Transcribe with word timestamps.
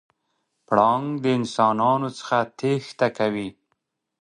پړانګ 0.67 1.07
د 1.23 1.25
انسانانو 1.39 2.09
څخه 2.19 2.37
تېښته 2.59 3.07
کوي. 3.17 3.49